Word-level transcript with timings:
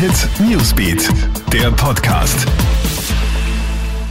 Hit 0.00 0.30
Newsbeat, 0.40 1.10
der 1.52 1.70
Podcast. 1.72 2.46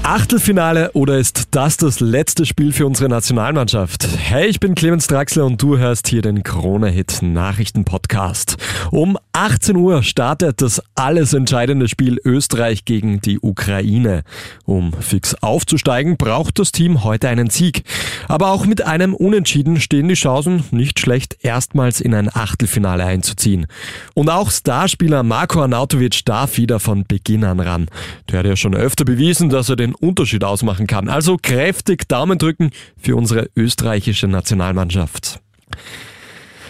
Achtelfinale 0.03 0.91
oder 0.91 1.17
ist 1.17 1.48
das 1.51 1.77
das 1.77 1.99
letzte 1.99 2.45
Spiel 2.45 2.73
für 2.73 2.85
unsere 2.85 3.09
Nationalmannschaft? 3.09 4.07
Hey, 4.17 4.47
ich 4.47 4.59
bin 4.59 4.75
Clemens 4.75 5.07
Draxler 5.07 5.45
und 5.45 5.61
du 5.61 5.77
hörst 5.77 6.07
hier 6.07 6.21
den 6.21 6.43
Krone-Hit 6.43 7.21
Nachrichten-Podcast. 7.21 8.57
Um 8.91 9.17
18 9.33 9.75
Uhr 9.75 10.03
startet 10.03 10.61
das 10.61 10.81
alles 10.93 11.33
entscheidende 11.33 11.87
Spiel 11.87 12.19
Österreich 12.23 12.85
gegen 12.85 13.19
die 13.21 13.39
Ukraine. 13.39 14.23
Um 14.65 14.93
fix 14.93 15.33
aufzusteigen, 15.35 16.17
braucht 16.17 16.59
das 16.59 16.71
Team 16.71 17.03
heute 17.03 17.29
einen 17.29 17.49
Sieg. 17.49 17.83
Aber 18.27 18.51
auch 18.51 18.67
mit 18.67 18.85
einem 18.85 19.15
Unentschieden 19.15 19.79
stehen 19.81 20.07
die 20.07 20.13
Chancen 20.13 20.65
nicht 20.69 20.99
schlecht, 20.99 21.37
erstmals 21.41 21.99
in 21.99 22.13
ein 22.13 22.29
Achtelfinale 22.31 23.05
einzuziehen. 23.05 23.65
Und 24.13 24.29
auch 24.29 24.51
Starspieler 24.51 25.23
Marco 25.23 25.61
Arnautovic 25.61 26.25
darf 26.25 26.57
wieder 26.57 26.79
von 26.79 27.05
Beginn 27.07 27.43
an 27.43 27.59
ran. 27.59 27.87
Der 28.29 28.39
hat 28.39 28.45
ja 28.45 28.55
schon 28.55 28.75
öfter 28.75 29.05
bewiesen, 29.05 29.49
dass 29.49 29.69
er 29.69 29.77
den 29.77 29.95
Unterschied 29.95 30.43
ausmachen 30.43 30.85
kann. 30.85 31.09
Also 31.09 31.38
kräftig 31.41 32.07
Daumen 32.07 32.37
drücken 32.37 32.71
für 32.97 33.15
unsere 33.15 33.49
österreichische 33.55 34.27
Nationalmannschaft. 34.27 35.41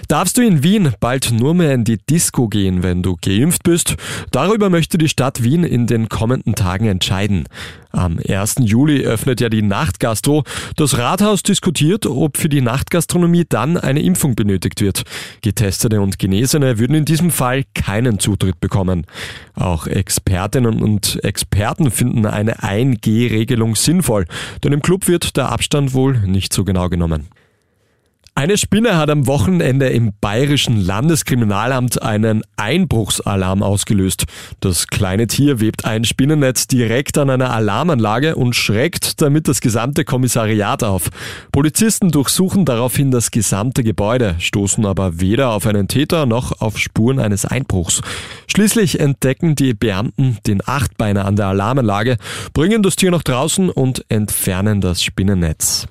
Darfst 0.10 0.40
du 0.40 0.42
in 0.42 0.64
Wien 0.64 0.94
bald 1.00 1.32
nur 1.32 1.54
mehr 1.54 1.72
in 1.76 1.84
die 1.84 2.00
Disco 2.00 2.48
gehen, 2.48 2.82
wenn 2.82 3.04
du 3.04 3.16
geimpft 3.24 3.62
bist? 3.62 3.96
Darüber 4.32 4.72
möchte 4.72 4.98
die 4.98 5.08
Stadt 5.08 5.44
Wien 5.44 5.64
in 5.64 5.86
den 5.86 6.10
kommenden 6.10 6.56
Tagen 6.56 6.88
entscheiden. 6.88 7.48
Am 7.92 8.18
1. 8.28 8.56
Juli 8.62 9.06
öffnet 9.06 9.40
ja 9.40 9.50
die 9.50 9.62
Nachtgastro. 9.62 10.46
Das 10.76 10.98
Rathaus 10.98 11.44
diskutiert, 11.44 12.08
ob 12.08 12.38
für 12.38 12.50
die 12.50 12.62
Nachtgastronomie 12.62 13.46
dann 13.48 13.78
eine 13.78 14.02
Impfung 14.02 14.34
benötigt 14.34 14.82
wird. 14.82 15.04
Getestete 15.44 16.02
und 16.02 16.18
Genesene 16.18 16.80
würden 16.80 16.96
in 16.96 17.06
diesem 17.06 17.30
Fall 17.30 17.66
keinen 17.76 18.18
Zutritt 18.18 18.60
bekommen. 18.60 19.06
Auch 19.54 19.86
Expertinnen 19.86 20.82
und 20.82 21.24
Experten 21.24 21.92
finden 21.92 22.26
eine 22.26 22.64
1G-Regelung 22.64 23.76
sinnvoll, 23.76 24.26
denn 24.64 24.74
im 24.74 24.82
Club 24.82 25.08
wird 25.08 25.38
der 25.38 25.52
Abstand 25.52 25.94
wohl 25.94 26.18
nicht 26.26 26.52
so 26.52 26.66
genau 26.66 26.90
genommen. 26.90 27.28
Eine 28.40 28.58
Spinne 28.58 28.96
hat 28.96 29.10
am 29.10 29.28
Wochenende 29.28 29.90
im 29.90 30.14
bayerischen 30.22 30.80
Landeskriminalamt 30.80 32.02
einen 32.02 32.42
Einbruchsalarm 32.56 33.62
ausgelöst. 33.62 34.28
Das 34.62 34.88
kleine 34.88 35.28
Tier 35.28 35.60
webt 35.60 35.84
ein 35.84 36.06
Spinnennetz 36.06 36.66
direkt 36.66 37.18
an 37.18 37.30
einer 37.30 37.52
Alarmanlage 37.52 38.38
und 38.38 38.56
schreckt 38.56 39.22
damit 39.22 39.50
das 39.50 39.60
gesamte 39.60 40.06
Kommissariat 40.06 40.86
auf. 40.86 41.10
Polizisten 41.52 42.12
durchsuchen 42.12 42.64
daraufhin 42.64 43.12
das 43.12 43.32
gesamte 43.32 43.84
Gebäude, 43.84 44.36
stoßen 44.40 44.86
aber 44.86 45.20
weder 45.20 45.50
auf 45.50 45.68
einen 45.68 45.90
Täter 45.90 46.26
noch 46.26 46.62
auf 46.62 46.80
Spuren 46.80 47.20
eines 47.20 47.44
Einbruchs. 47.44 48.00
Schließlich 48.48 49.02
entdecken 49.02 49.56
die 49.56 49.74
Beamten 49.74 50.38
den 50.48 50.62
Achtbeiner 50.66 51.26
an 51.26 51.36
der 51.36 51.48
Alarmanlage, 51.48 52.16
bringen 52.54 52.84
das 52.84 52.96
Tier 52.96 53.12
nach 53.12 53.24
draußen 53.24 53.70
und 53.70 54.06
entfernen 54.08 54.80
das 54.80 55.04
Spinnennetz. 55.04 55.90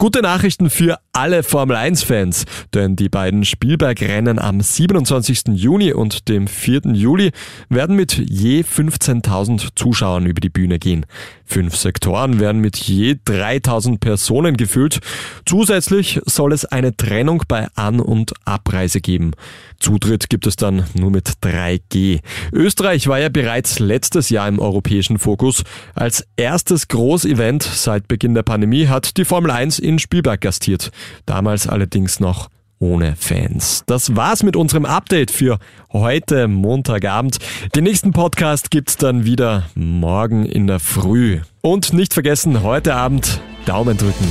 Gute 0.00 0.22
Nachrichten 0.22 0.70
für 0.70 1.00
alle 1.18 1.42
Formel 1.42 1.74
1-Fans, 1.74 2.44
denn 2.74 2.94
die 2.94 3.08
beiden 3.08 3.44
Spielbergrennen 3.44 4.38
am 4.38 4.60
27. 4.60 5.48
Juni 5.48 5.92
und 5.92 6.28
dem 6.28 6.46
4. 6.46 6.92
Juli 6.92 7.32
werden 7.68 7.96
mit 7.96 8.12
je 8.12 8.62
15.000 8.62 9.70
Zuschauern 9.74 10.26
über 10.26 10.40
die 10.40 10.48
Bühne 10.48 10.78
gehen. 10.78 11.06
Fünf 11.44 11.74
Sektoren 11.74 12.38
werden 12.38 12.60
mit 12.60 12.76
je 12.76 13.16
3.000 13.26 13.98
Personen 13.98 14.56
gefüllt. 14.56 15.00
Zusätzlich 15.44 16.20
soll 16.24 16.52
es 16.52 16.66
eine 16.66 16.96
Trennung 16.96 17.42
bei 17.48 17.66
An- 17.74 18.00
und 18.00 18.34
Abreise 18.44 19.00
geben. 19.00 19.32
Zutritt 19.80 20.28
gibt 20.28 20.46
es 20.46 20.56
dann 20.56 20.84
nur 20.94 21.10
mit 21.10 21.34
3G. 21.42 22.20
Österreich 22.52 23.08
war 23.08 23.18
ja 23.18 23.28
bereits 23.28 23.78
letztes 23.78 24.28
Jahr 24.28 24.46
im 24.46 24.58
europäischen 24.58 25.18
Fokus. 25.18 25.62
Als 25.94 26.26
erstes 26.36 26.88
Großevent 26.88 27.62
seit 27.62 28.08
Beginn 28.08 28.34
der 28.34 28.42
Pandemie 28.42 28.86
hat 28.86 29.16
die 29.16 29.24
Formel 29.24 29.50
1 29.50 29.78
in 29.78 29.98
Spielberg 29.98 30.40
gastiert. 30.40 30.90
Damals 31.26 31.66
allerdings 31.66 32.20
noch 32.20 32.48
ohne 32.78 33.16
Fans. 33.16 33.82
Das 33.86 34.14
war's 34.14 34.42
mit 34.42 34.56
unserem 34.56 34.84
Update 34.84 35.30
für 35.30 35.58
heute 35.92 36.48
Montagabend. 36.48 37.38
Den 37.74 37.84
nächsten 37.84 38.12
Podcast 38.12 38.70
gibt's 38.70 38.96
dann 38.96 39.24
wieder 39.24 39.64
morgen 39.74 40.44
in 40.44 40.66
der 40.66 40.80
Früh. 40.80 41.40
Und 41.60 41.92
nicht 41.92 42.14
vergessen, 42.14 42.62
heute 42.62 42.94
Abend 42.94 43.40
Daumen 43.66 43.96
drücken. 43.96 44.28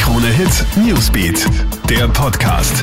Krone 0.00 0.28
Hit 0.28 0.64
Newsbeat, 0.76 1.46
der 1.90 2.08
Podcast. 2.08 2.82